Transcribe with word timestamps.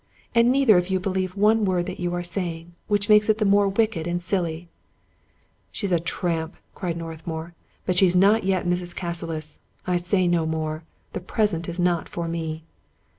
And 0.33 0.51
neither 0.51 0.77
of 0.79 0.89
you 0.89 0.99
believe 0.99 1.35
one 1.35 1.63
word 1.63 1.85
that 1.85 1.99
you 1.99 2.11
are 2.15 2.23
saying, 2.23 2.73
which 2.87 3.07
makes 3.07 3.29
it 3.29 3.37
the 3.37 3.45
more 3.45 3.69
wicked 3.69 4.07
and 4.07 4.19
silly."" 4.19 4.67
She's 5.71 5.91
a 5.91 5.99
trump 5.99 6.55
I" 6.55 6.59
cried 6.73 6.97
Northmour." 6.97 7.53
But 7.85 7.97
she's 7.97 8.15
not 8.15 8.43
yet 8.43 8.65
Mrs. 8.65 8.95
Cassilis. 8.95 9.59
I 9.85 9.97
say 9.97 10.27
no 10.27 10.47
more. 10.47 10.81
The 11.13 11.19
present 11.19 11.69
is 11.69 11.79
not 11.79 12.09
for 12.09 12.27
me." 12.27 12.63